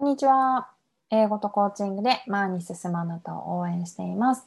[0.00, 0.70] こんにちは。
[1.10, 4.46] 英語とコーチングで前に進むあなたを応援しています。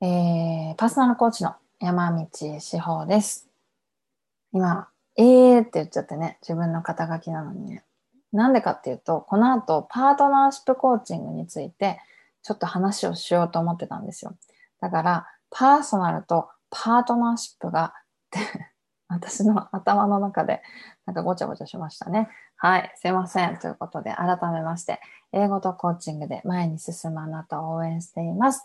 [0.00, 2.28] えー、パーソナルコーチの山道
[2.60, 3.48] 志保です。
[4.52, 4.86] 今、
[5.16, 7.82] えーって言っちゃってね、自分の肩書きなのにね。
[8.32, 11.98] なんでかっていうと、この後、パートナーシップコーチングについて、
[12.44, 14.36] ちょっと話をしようと思ってたんですよ。
[14.80, 18.38] だから、パーソナルとパートナーシップがって
[19.10, 20.62] 私の頭の中で
[21.04, 22.28] なんかごちゃごちゃしましたね。
[22.58, 23.58] はい、すいません。
[23.58, 24.98] ということで、改めまして、
[25.32, 28.62] 英語とコーチングで前に進むあなたを応援しています。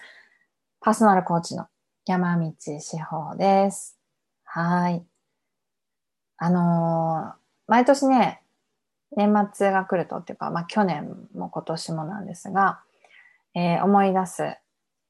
[0.80, 1.68] パーソナルコーチの
[2.06, 4.00] 山道志保です。
[4.46, 5.06] はい。
[6.38, 7.36] あのー、
[7.68, 8.42] 毎年ね、
[9.18, 12.80] 年末が来るとっていうか、まあ去年も今年もなんですが、
[13.56, 14.56] えー、思い出す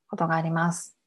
[0.09, 0.97] ことがあります。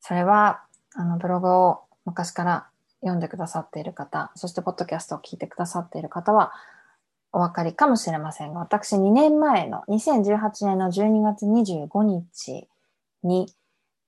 [0.00, 2.66] それは、あの、ブログを昔から
[3.00, 6.52] 読んでくださっている方、そしてポッドキャストを聞いてくださっている方は
[7.32, 12.68] お分かりかもしれませんが、私2年前の2018年の12月25日
[13.22, 13.54] に、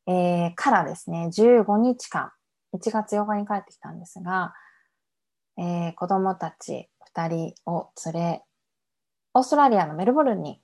[0.06, 2.32] えー、からですね、15日間、
[2.74, 4.54] 1月8日に帰ってきたんですが、
[5.58, 8.42] えー、子供たち2人を連れ、
[9.34, 10.60] オーストラリアのメルボルンに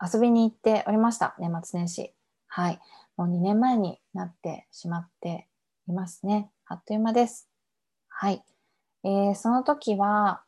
[0.00, 1.34] 遊びに行っておりました。
[1.38, 2.12] 年末年始。
[2.48, 2.80] はい。
[3.16, 5.48] もう2年前になってしまって
[5.88, 6.50] いますね。
[6.66, 7.48] あっという間です。
[8.08, 8.44] はい。
[9.04, 10.42] えー、その時は、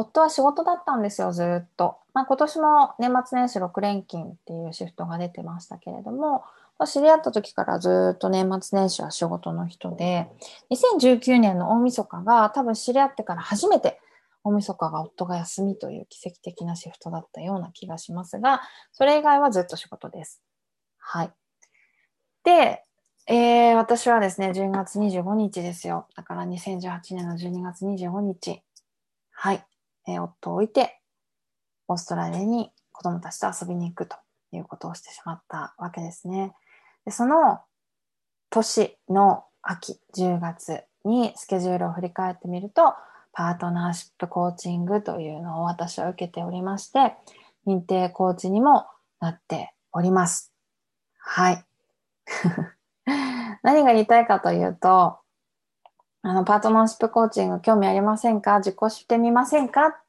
[0.00, 1.96] 夫は仕事だったんですよ、ずっと。
[2.14, 6.44] まあ、今年も年末年始6連勤っていうシフトが出てましたけれども、
[6.86, 10.30] 知り合った時からずっと年末年始は仕事の人で、
[10.70, 14.00] 2019年の大晦日が多分知り合ってから初めて
[14.44, 18.62] 大晦日が夫が休みという奇跡的なシフトだったような気がしますが、
[18.92, 20.40] それ以外はずっと仕事です。
[20.98, 21.32] はい。
[22.44, 22.84] で、
[23.26, 26.06] えー、私はですね、12月25日ですよ。
[26.14, 28.62] だから2018年の12月25日。
[29.32, 29.66] はい。
[30.08, 31.00] え、夫を置いて、
[31.88, 34.16] オーストラリアに子供たちと遊びに行くと
[34.52, 36.54] いうことをしてしまったわけですね。
[37.04, 37.60] でその
[38.50, 42.94] 年の秋、10月にスケジュールを振り返ってみると、
[43.32, 47.14] パートナーシップコーチングというのを私は受けておりまして、
[47.66, 48.86] 認定コーチにも
[49.20, 50.52] なっております。
[51.18, 51.64] はい。
[53.62, 55.18] 何が言いたいかというと、
[56.22, 58.58] あの、パートナーシップコーチング興味ありませんか？
[58.58, 60.00] 受講してみませんか？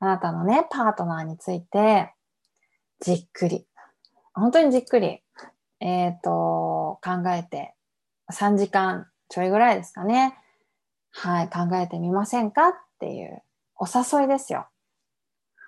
[0.00, 2.12] あなたのね、パートナーについて、
[3.00, 3.66] じっくり、
[4.34, 5.22] 本当にじっくり、
[5.80, 7.74] えっ、ー、と、考えて、
[8.32, 10.36] 3時間ちょいぐらいですかね。
[11.10, 12.68] はい、考えてみませんか？
[12.68, 13.42] っていう
[13.76, 14.66] お誘いですよ。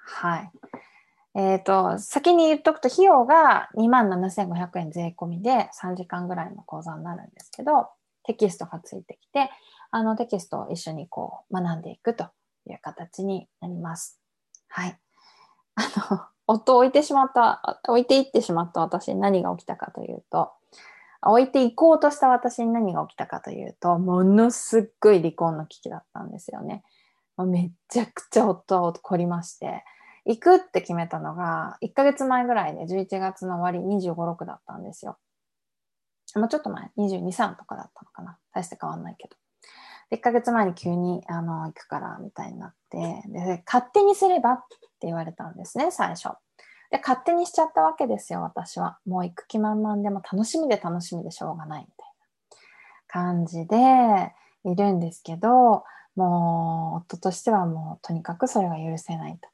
[0.04, 0.50] はい。
[1.34, 7.88] えっ、ー、と、先に言っとくと費用が27,500円税込みで3時間ぐらいの講座になるんですけど、
[8.24, 9.50] テキストがついてきて、
[9.90, 12.28] あのテキストを一緒にこう学んでいくと
[12.68, 14.20] いう形になります。
[14.68, 14.98] はい。
[15.74, 15.82] あ
[16.12, 20.52] の、夫を置いてしまった、置いていってしまった私に何が起きたかというと、
[21.22, 26.82] 置いていこうとした私に何が起きたかというと、ものすっごい離婚の危機だったんですよね。
[27.38, 29.84] めちゃくちゃ夫は怒りまして、
[30.24, 35.18] 行くって決めたのが、1ヶ月前ぐらいで11月の終わり25、6だったんですよ。
[36.36, 38.38] もうちょっと前、22、3とかだったのかな。
[38.52, 39.36] 大して変わんないけど。
[40.12, 44.64] 1ヶ月前に急に、あの、行くから、みたいになって、で、勝手にすればっ
[45.00, 46.30] て言われたんですね、最初。
[46.90, 48.98] で、勝手にしちゃったわけですよ、私は。
[49.06, 52.08] もう行く気満々でも楽しみで楽しみでしょうがない、みたい
[53.18, 54.32] な感じで
[54.64, 55.84] いるんですけど、
[56.16, 59.48] もう、夫としてはもう、とにかくそれが許せないと。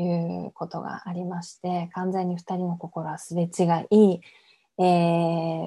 [0.00, 4.20] いうことがありまして完全に2人の心はすれ違い、
[4.78, 4.82] え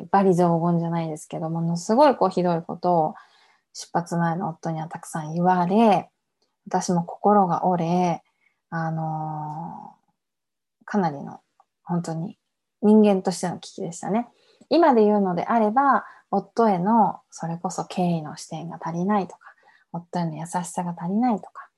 [0.03, 3.15] ー、バリ雑言じゃないですけどものすごいこうひどいことを
[3.73, 6.09] 出発前の夫にはたくさん言われ
[6.67, 8.23] 私も心が折れ、
[8.69, 11.41] あのー、かなりの
[11.83, 12.37] 本当に
[12.81, 14.27] 人間としての危機でしたね。
[14.69, 19.39] 今で言うのであれば夫へのそれこそ敬意の視点が足りないとか
[19.91, 21.69] 夫への優しさが足りないとか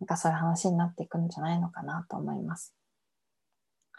[0.00, 2.77] なんかそういう話になっていくんじゃないのかなと思います。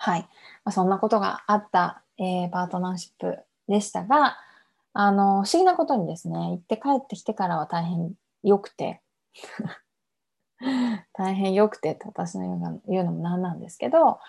[0.02, 0.22] はい。
[0.64, 3.38] まあ、そんなことがあった、えー、パートナーシップ
[3.68, 4.38] でしたが、
[4.94, 9.02] あの、不思議なことにですね、行って帰ってきてからは大変良くて、
[11.14, 14.22] 大変良くてって私の言うのもなんなんですけど、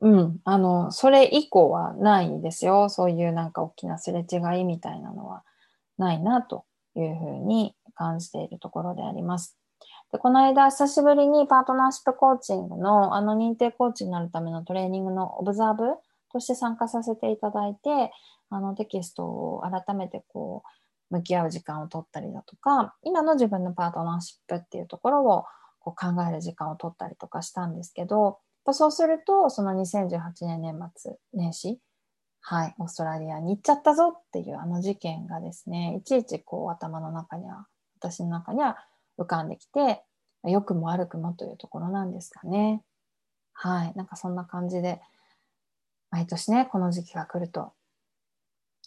[0.00, 2.90] うん、あの、それ以降はないですよ。
[2.90, 5.42] そういうなんか大きなすれ違いみたいなのは
[5.96, 9.56] ないなというふうに感じているところであります。
[10.12, 15.84] で、この間、久しぶりにパートナーシップコーチングの、あの認定コーチになるためのトレーニングのオブザーブ
[16.32, 18.10] として参加させていただいて、
[18.50, 20.62] あのテキストを改めてこ
[21.10, 25.44] う、向き合う時間を取ったりだとか、今の自分のパートナーシップっていうところを、
[25.80, 28.38] こう考える時間を取ったりとかしたんですけど、
[28.72, 31.78] そうすると、その2018年年末年始、
[32.40, 37.66] はい、オーストラリアに行っちゃったぞっていうあの事件がですね、いちいちこう頭の中には、
[37.98, 38.78] 私の中には
[39.18, 40.02] 浮かんできて、
[40.44, 42.82] 良くも悪くもというところなんですかね。
[43.52, 45.00] はい、なんかそんな感じで、
[46.10, 47.72] 毎年ね、この時期が来ると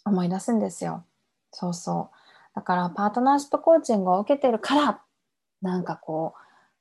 [0.04, 1.04] 思い出すんですよ。
[1.52, 2.16] そうそう。
[2.54, 5.00] だからパートナーシップコーチングを受けてるから、
[5.60, 6.34] なんかこ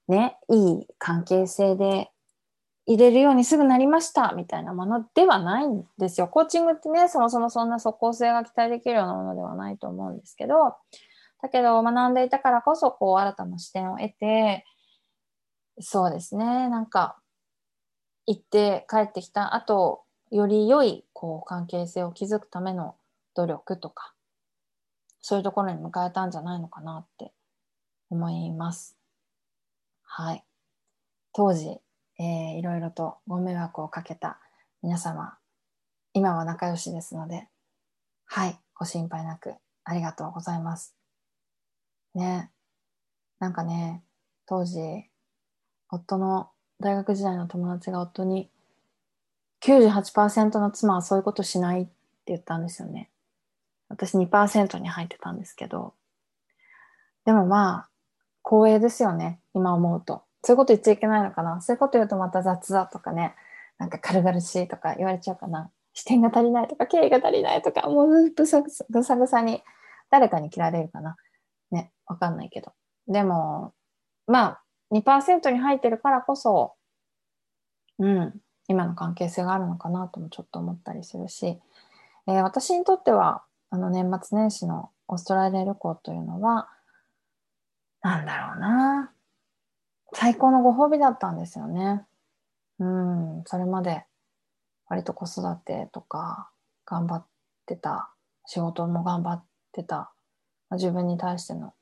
[0.08, 2.10] う、ね、いい関係性で
[2.86, 6.28] 入れるようにすぐなりましたみたいなものではないんですよ。
[6.28, 10.76] コーチングってね、そもそもそんな即効性が期待できるようなものではないと思うんですけど、
[11.42, 14.66] だけど学んでいたからこそ、こう新たな視点を得て、
[15.80, 17.18] そうですね、なんか
[18.28, 22.96] 行って帰ってきた後、より良いこう関係性を築くための
[23.36, 24.14] 努力とか、
[25.20, 27.34] そういうところに迎えたんじゃないのかなって
[28.10, 28.98] 思います。
[30.04, 30.44] はい。
[31.34, 31.80] 当時、
[32.20, 34.40] えー、いろいろとご迷惑をかけた
[34.84, 35.38] 皆様、
[36.14, 37.48] 今は仲良しですので、
[38.26, 41.01] はい、ご心配なくありがとうございます。
[42.16, 42.52] ね。
[43.40, 44.04] なんかね、
[44.46, 44.80] 当時、
[45.90, 48.50] 夫の大学時代の友達が夫に
[49.62, 51.92] 98%の妻はそういうことしないって
[52.28, 53.10] 言ったんですよね。
[53.90, 55.94] 私2%に入ってたんですけど。
[57.26, 57.90] でもまあ、
[58.44, 59.40] 光栄ですよね。
[59.54, 60.24] 今思うと。
[60.44, 63.36] そういうこと言っちゃいけないのかなそういうこと言うとまた雑だとかね。
[63.78, 65.70] なんか軽々しいとか言われちゃうかな。
[65.94, 69.62] 視点が足りないとか、経緯が足りないとか、もうぐさぐさに
[70.10, 71.18] 誰かに切られるかな。
[71.72, 72.74] ね、わかんないけど。
[73.08, 73.74] でも、
[74.28, 76.76] まあ、2%に入ってるからこそ、
[78.00, 81.60] うん、今の関係性があるのかなともちょっと思ったりするし、
[82.28, 86.70] えー、私にとっては、あの年末年始のオーストラリア旅行というのは、
[88.02, 89.12] なんだろうな。
[90.14, 92.06] 最高のご褒美だったんですよね。
[92.80, 94.04] うん、それまで
[94.88, 96.50] 割と子育てとか
[96.86, 97.26] 頑張っ
[97.66, 98.12] てた、
[98.46, 100.12] 仕事も頑張ってた、
[100.76, 101.74] 自分に対しての、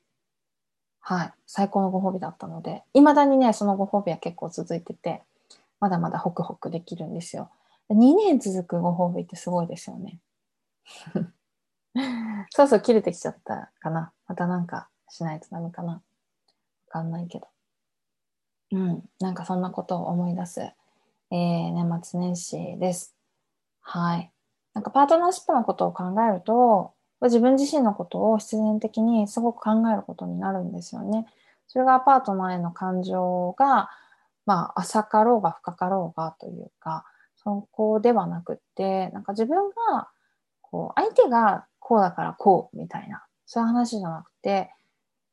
[1.00, 5.22] はい、最高のご褒美だったので、未だにね、そのご褒美は結構続いてて、
[5.80, 7.50] まだまだホクホクできるんですよ。
[7.90, 10.20] 2年続くご褒美ってすごいですよね。
[12.50, 14.12] そうそう切れてきちゃったかな。
[14.26, 15.94] またなんかしないとダメかな。
[15.94, 16.02] わ
[16.88, 17.48] かんないけど。
[18.72, 23.16] うん、なんかそんなことを思い出す、えー、年末年始です。
[23.80, 24.30] はい。
[24.74, 31.26] なんかパートナーシップのことを考えると、自分自身のことを必然的にすごく考えることになるんですよね。
[31.68, 33.90] それがアパートナーへの感情が、
[34.46, 37.04] まあ、浅かろうが深かろうがというか、
[37.36, 40.08] そこではなくって、なんか自分が、
[40.62, 44.70] こう、相手がこうだからこうみたいな、そういう話じゃなくて、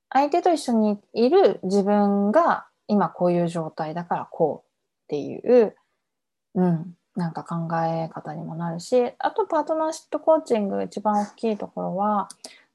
[0.09, 5.75] 相手と一緒にいる自分が今こういう状態だからこうっていう、
[6.55, 12.29] うん、なんか考え方にもなるし、あとパートナーシップコーチング一番大きいところは、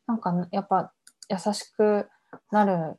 [0.08, 0.92] なんかやっぱ
[1.30, 2.08] 優しく
[2.50, 2.98] なる、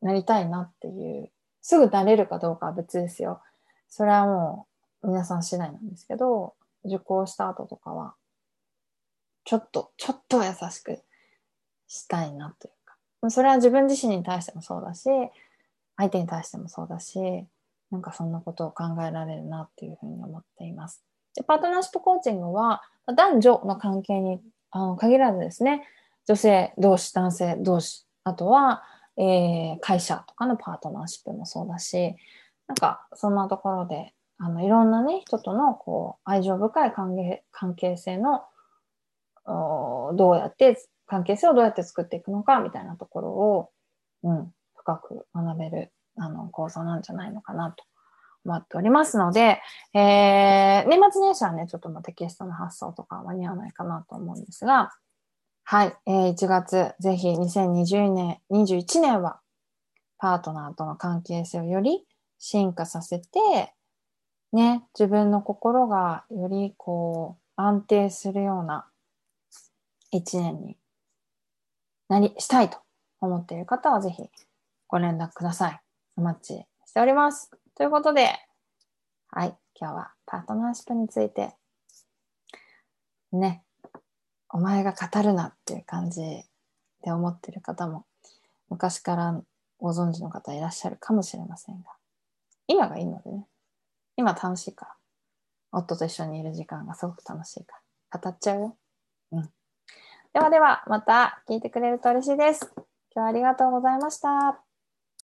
[0.00, 1.30] なりたいなっていう、
[1.60, 3.42] すぐなれるかどうかは別ですよ。
[3.88, 4.68] それはも
[5.02, 6.54] う皆さん次第なんですけど、
[6.84, 8.14] 受講した後とかは、
[9.44, 11.02] ちょっと、ちょっと優しく
[11.88, 15.10] したいなというか、それは自分自身に対してもそうだし、
[15.96, 17.46] 相手に対してもそうだし、
[17.94, 21.04] なんかそんなことを考えられるなっていうふうに思っています。
[21.36, 24.40] でパートナーシップコーチングは男女の関係に
[24.72, 25.86] あの限らずですね、
[26.26, 28.82] 女性同士、男性同士、あとは、
[29.16, 32.16] えー、会社とかのパートナーシップもそうだし、
[32.66, 38.42] なんかそんなところで、あのいろんなね、人とのこう愛情深い関係関係性の
[39.46, 40.76] どうやって、
[41.06, 43.70] 関係性をどうやって作っていくのかみたいなところを、
[44.24, 47.84] うん、深く学べるあの講座なんじゃないのかなと
[48.44, 49.60] 思っておりますので、
[49.94, 54.92] えー、年末年始はね、ちょっとテキストの発送とか間に合わないかなと思うんですが、
[55.64, 59.40] はい、えー、1月、ぜひ2020年、21年は、
[60.18, 62.06] パートナーとの関係性をより
[62.38, 63.72] 進化させて、
[64.52, 68.86] ね、自分の心がよりこう安定するような
[70.10, 70.76] 一年に
[72.08, 72.78] なり、したいと
[73.20, 74.22] 思っている方はぜひ
[74.86, 75.83] ご連絡ください。
[76.16, 77.50] お待ちしております。
[77.74, 78.30] ということで、
[79.28, 81.54] はい、今日はパートナーシップについて、
[83.32, 83.64] ね、
[84.48, 86.22] お前が語るなっていう感じ
[87.02, 88.06] で思ってる方も、
[88.68, 89.42] 昔から
[89.78, 91.90] ご存知の方いらっしゃるかもしれませんが、
[92.68, 93.46] 今がいいのでね、
[94.16, 94.94] 今楽しいから、
[95.72, 97.80] 夫と一緒にいる時間がすごく楽しいか
[98.12, 98.76] ら、語っちゃうよ。
[99.32, 99.50] うん。
[100.32, 102.72] ではでは、また聞いてくれると嬉しいです。
[102.76, 104.63] 今日はありがとうございました。